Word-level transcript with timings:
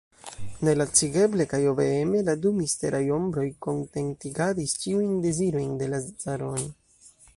Nelacigeble 0.67 1.45
kaj 1.49 1.59
obeeme 1.71 2.23
la 2.29 2.35
du 2.45 2.53
misteraj 2.61 3.03
ombroj 3.17 3.45
kontentigadis 3.67 4.75
ĉiujn 4.85 5.13
dezirojn 5.27 5.77
de 5.83 5.91
Lazaroni. 5.93 6.67